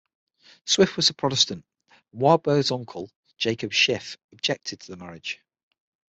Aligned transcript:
Swift 0.65 0.97
was 0.97 1.11
a 1.11 1.13
Protestant 1.13 1.63
and 2.11 2.21
Warburg's 2.21 2.71
uncle, 2.71 3.11
Jacob 3.37 3.71
Schiff, 3.71 4.17
objected 4.31 4.79
to 4.79 4.87
the 4.89 4.97
marriage. 4.97 5.39